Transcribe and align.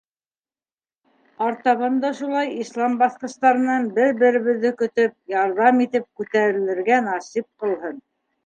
—Артабан 1.47 1.99
да 2.05 2.09
шулай 2.21 2.55
Ислам 2.63 2.97
баҫҡыстарынан 3.03 3.87
бер-беребеҙҙе 3.99 4.73
көтөп, 4.81 5.15
ярҙам 5.37 5.85
итеп 5.89 6.09
күтәрелергә 6.23 6.99
насип 7.11 7.49
ҡылһын. 7.65 8.05